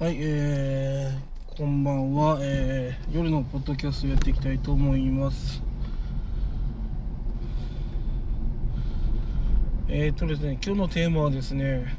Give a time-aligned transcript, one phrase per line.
[0.00, 5.62] はい、えー、こんばんは、えー、夜のポッドキャストやっていきたいと思います。
[9.88, 11.94] えーとですね、今日のテーマはですね、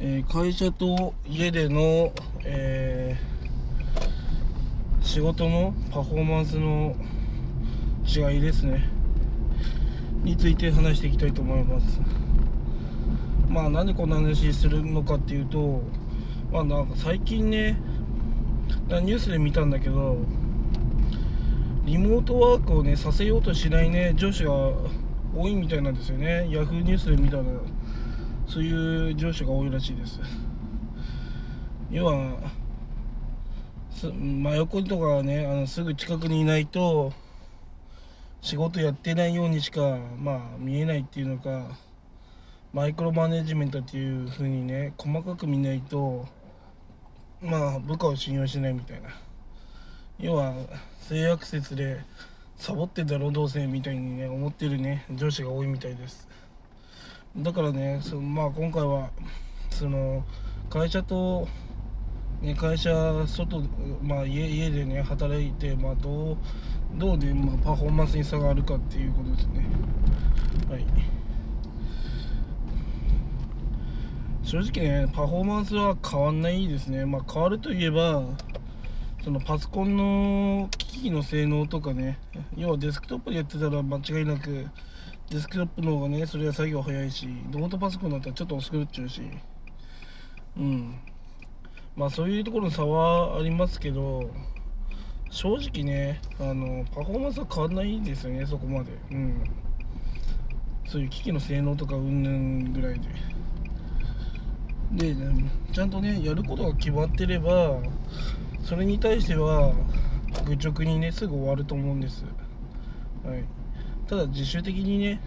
[0.00, 2.12] えー会社と家での、
[2.44, 6.96] えー仕事のパフォーマンスの
[8.06, 8.88] 違いですね、
[10.22, 12.00] について話していきたいと思います。
[13.54, 15.80] まあなんでこんな話するのかっていうと
[16.50, 17.78] まあなんか最近ね
[18.88, 20.18] ニュースで見たんだけど
[21.84, 24.52] リモートワークをねさせようとしないね上司が
[25.36, 26.48] 多いみたいなんですよね。
[26.50, 27.44] ヤフーニュースで見たら
[28.48, 30.18] そういう上司が多いらしいです。
[31.92, 32.38] 要は
[33.92, 37.12] 真横とかねあのすぐ近くにいないと
[38.40, 41.78] 仕事やってないようにしかまあ見えないっていうのか
[42.74, 46.26] マイクロマネジメントっていう風にね細かく見ないと
[47.40, 49.10] まあ部下を信用しないみたいな。
[50.18, 50.54] 要は
[50.98, 52.00] 性悪説で
[52.56, 56.26] サボってんだろどうせみたいにね思ってるね上司が多いみたいです。
[57.36, 59.10] だからねそまあ今回は
[59.70, 60.24] その
[60.68, 61.46] 会社と
[62.42, 62.90] ね、会社
[63.26, 63.60] 外、
[64.02, 66.36] まあ、家家でね働いて、まあ、どう
[66.96, 69.64] どうで、まあ、パフォーマンスに差があるかっていうことですね。
[70.68, 70.84] はい。
[74.44, 77.06] 正直ねパフォーマンスは変わんないですね。
[77.06, 78.22] まあ変わるといえば
[79.24, 82.18] そのパソコンの機器の性能とかね。
[82.56, 84.66] 要はデスクトップでやってたら間違いなく
[85.30, 89.22] デスクトップの方がねそれは作業早いしノートパソコンだったらちょっと遅くなっちゃうし。
[90.58, 90.94] うん。
[91.96, 94.30] まあそういうところの差はありますけど
[95.30, 98.92] 正直ねあのパフォーマンスは変わんないんですよねそこまで。
[99.10, 99.42] うん。
[100.86, 103.33] そういう機器の性能とかうんぬんぐらいで。
[104.94, 105.14] で
[105.72, 107.78] ちゃんとねやることが決まってれば
[108.64, 109.72] それに対しては
[110.46, 112.24] 愚直にねすぐ終わると思うんです、
[113.24, 113.44] はい、
[114.08, 115.20] ただ自主的にね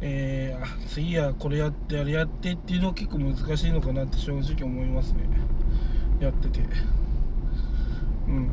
[0.00, 5.20] えー次はこれやってあれやってっていうのは結構難しいのかなって正直思いますね。
[6.20, 6.60] やってて。
[8.26, 8.50] うん。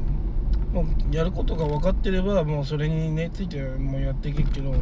[0.73, 4.73] もうやることが分かってればもうそれにねついてもうやっていけるけど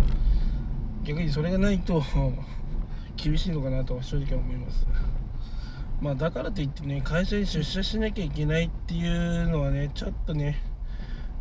[1.03, 2.01] 逆にそれがないと
[3.17, 4.87] 厳しいのかなとは正直思います。
[6.01, 10.59] まあだからといってね会社に出社しなきゃいけないっていうのはねちょっとね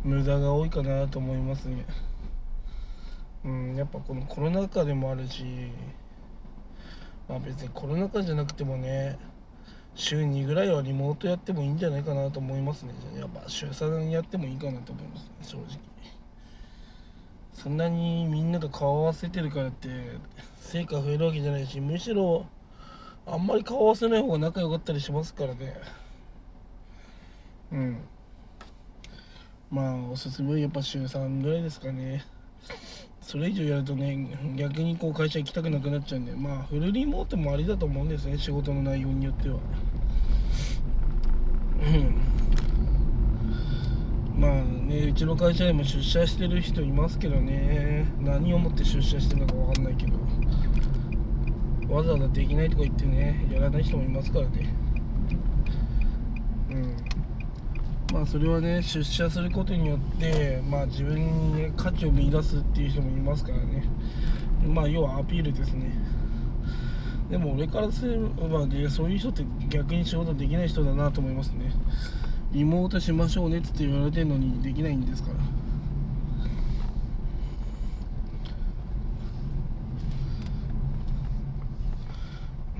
[0.03, 1.85] 無駄が多いかなと思いますね。
[3.43, 5.43] うんやっぱこのコロナ禍でもあるし
[7.27, 9.17] まあ別にコロナ禍じゃなくてもね
[9.95, 12.93] 週2ぐらいはリモートやってもいいんじゃないかなと思いますね。
[13.17, 15.65] やっぱ週3やってもいいかなと思いますね正直。
[17.53, 19.89] そんなにみんなと顔を合わせてるからって
[20.59, 22.45] 成果増えるわけじゃないしむしろ
[23.31, 25.77] あんまり顔合わせない方が仲良かったりしますからね。
[27.71, 27.97] うん。
[29.71, 32.25] まあおすすめはやっぱ週3ぐらいですかね。
[33.21, 36.33] それ以上やるとね逆にこう会社行きたくなくなっちゃうんで。
[36.33, 39.59] まあフルリモートもありだと思うんですね仕事の内容によっては。
[41.83, 41.89] う
[44.37, 44.41] ん。
[44.41, 48.05] まあねうちの会社でも出社してる人いますけどね。
[48.19, 50.17] 何をもって出社してるのか分かんないけど。
[51.91, 54.73] わざわざできないとか言ってねやらない人もいますからね。
[56.71, 56.95] うん。
[58.13, 63.83] まあそれはね出社することによってまあ自分に、ね、価値を見出すっていう人もいますからね。
[64.65, 65.91] まあ要はアピールですね。
[67.29, 71.71] でも俺からすればねそういう人って逆に仕事できない人だなと思いますね。
[72.51, 75.35] リモートしましょうねって言われてるのにできないんですから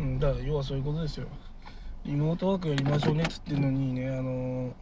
[0.02, 1.28] うんだから要はそういうことですよ。
[2.04, 4.74] リモートワークやりましょうねっつってんのにねあの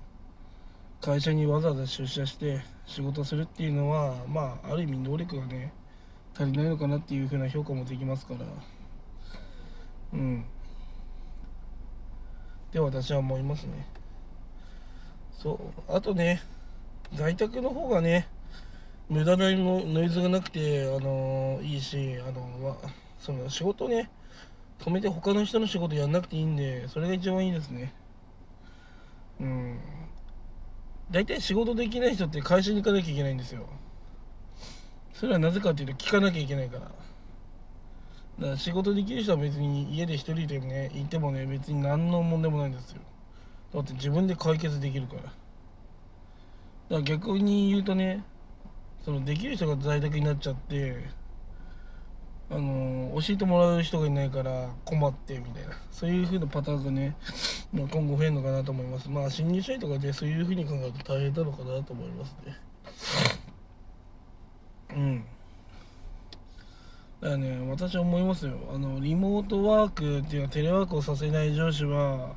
[1.01, 5.73] 会社にわざわざ出社して仕事するっていうのはまあある意味能力がね
[6.33, 8.45] 足りないのかなっていうふうな評価もできますから。
[10.13, 10.45] うん。
[12.71, 13.85] で私は思いますね。
[15.37, 15.59] そ
[15.89, 15.93] う。
[15.93, 16.41] あとね
[17.13, 18.29] 在宅の方がね
[19.09, 22.89] 無駄なノノイズがなくてあのいいしあの、まあ、
[23.19, 24.09] その仕事ね
[24.79, 27.93] 止めて他の人の仕事やんなくていいんでそれが一番いいですね。
[29.39, 29.79] うん。
[31.11, 33.67] 大体仕事できない人って会社に行かなきゃいけないんですよ。
[35.13, 36.81] それはなぜかっていうと聞かなきゃいけないから。
[36.81, 43.01] だから仕事できる人は別に家で一人でねいてもね別に何の問題もないんですよ。
[43.73, 45.23] だって自分で解決できるから。
[45.23, 45.33] だか
[46.89, 48.23] ら逆に言うとね
[49.03, 51.09] そのできる人が在宅になっちゃって
[52.51, 55.77] あの教えてもらう人がいないから困ってみたいな。
[55.91, 57.15] そういう風なパターンがね、
[57.71, 59.09] まあ、今後増えるのかなと思います。
[59.09, 62.57] まあ新入社員とかでそういう風に考えると大変なのかなと思いますね。
[64.95, 65.25] うん。
[67.21, 68.57] だからね私は思いますよ。
[68.73, 72.33] あのリモートワークっていうかテレワークをさせない上司は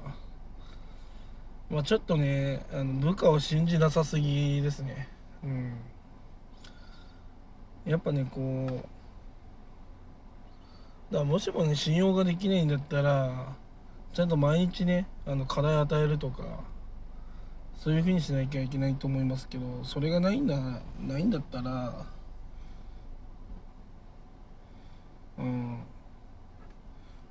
[1.73, 5.09] まあ、ちょっとねあの部下を信じなさすぎですね。
[5.43, 5.73] うん。
[7.87, 9.02] やっぱねこう
[11.13, 13.55] だからもしもね信用ができないんだったら
[14.15, 16.43] ちゃんと毎日ねあの課題与えるとか
[17.79, 20.57] そういう風にしなきゃいけないと思いますけどそれがないんだ
[21.07, 22.07] ないんだったら
[25.39, 25.83] うん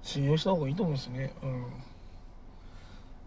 [0.03, 1.33] 信用した方がいいと思うんですね。
[1.43, 1.65] うん。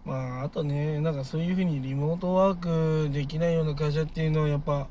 [0.04, 4.88] まああとねなんかそういう風にリモートワークできないような会社っていうのはやっぱ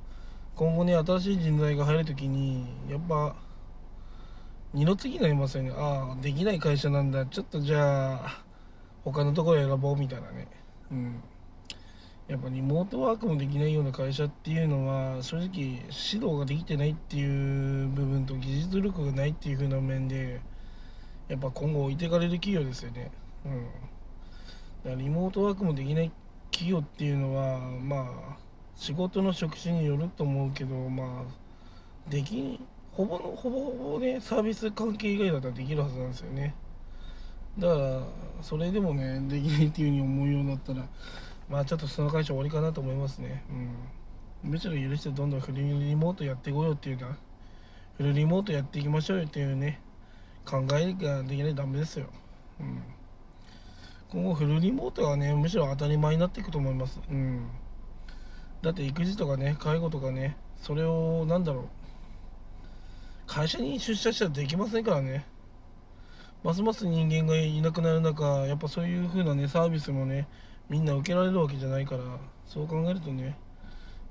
[0.56, 3.36] 今後ね新しい人材が入るときにやっぱ
[4.74, 5.72] 二の次になりますよね。
[5.75, 7.25] ああできない会社なんだ。
[7.28, 8.44] ちょっとじゃあ
[9.04, 10.48] 他のところ選ぼうみたいなね。
[10.92, 11.24] うん。
[12.28, 20.42] やっぱリモートワークもできないような会社っていうのは正直指導ができてないっていう部分と技術力がないっていう風な面で
[21.28, 23.12] やっぱ今後置いていかれる企業ですよね。
[23.46, 23.52] うん。
[23.66, 23.70] だ
[24.86, 26.12] からリモートワークもできない
[26.52, 28.38] 企業っていうのはまあ
[28.75, 31.25] 仕事の職種によると思うけどま
[32.08, 32.60] あでき
[32.95, 36.54] ほぼほぼほぼねサービス関係以外だったらできるはずなんですよね。
[37.57, 38.01] だから
[38.42, 40.88] それでもねできないっていう風に思うようになったら
[41.50, 43.44] まあちょっとその会社終わりかなと思いますね。
[44.44, 44.51] うん。
[44.51, 47.18] むしろ許してどんどんフルリモートやっていこうよっていうな
[47.98, 49.80] フルリモートやっていきましょうよっていうね
[50.46, 52.07] 考えができないとダメですよ。
[52.60, 52.81] うん。
[54.12, 57.00] 今後フルリモートはねむしろ当たり前になっていくと思います。
[57.10, 57.48] うん。
[58.62, 61.83] だって育児とかね介護とかねそれをなんだろう
[63.25, 65.25] 会社に出社したらできませんからね。
[66.44, 70.28] ますます人間がいなくなる中やっぱそういう風なねサービスもね
[70.70, 72.04] みんな受けられるわけじゃないから
[72.46, 73.38] そう考えるとね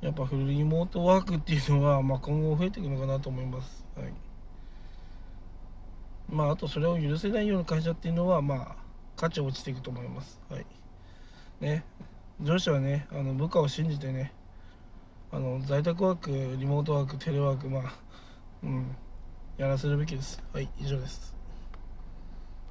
[0.01, 3.87] やっぱフルリモートワークっていうのは、まあ、今後増えていくのかなと思います。
[3.97, 4.13] はい。
[6.29, 8.77] まああとそれを許せないような会社っていうのはまあ
[9.17, 10.41] 価値落ちていくと思います。
[10.49, 10.67] はい。
[11.61, 11.85] ね。
[12.41, 14.33] 上司はねあの部下を信じてね
[15.31, 17.95] あの在宅ワークリモートワークテレワークまあ
[18.63, 18.97] うん。
[19.59, 20.43] やらせるべきです。
[20.53, 21.42] はい以上です。